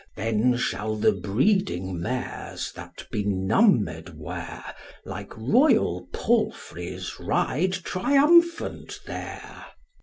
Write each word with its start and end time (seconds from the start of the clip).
Then 0.15 0.57
shall 0.57 0.95
the 0.95 1.11
breeding 1.11 2.01
mares, 2.01 2.71
that 2.71 3.05
benumb'd 3.11 4.09
were, 4.17 4.63
Like 5.05 5.37
royal 5.37 6.07
palfreys 6.11 7.19
ride 7.19 7.73
triumphant 7.73 9.01
there. 9.05 9.63